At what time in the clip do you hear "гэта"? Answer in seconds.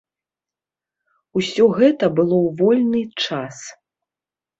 1.79-2.09